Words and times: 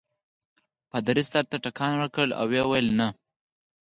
پادري 0.89 1.23
سر 1.31 1.43
ته 1.49 1.57
ټکان 1.63 1.93
ورکړ 1.97 2.27
او 2.39 2.45
ویې 2.51 2.63
ویل 2.69 2.87
نه. 2.99 3.07